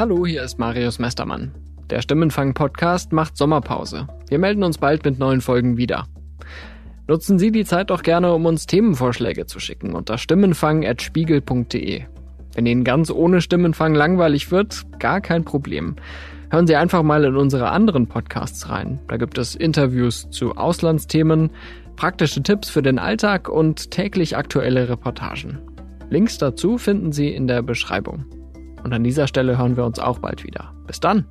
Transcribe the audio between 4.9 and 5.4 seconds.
mit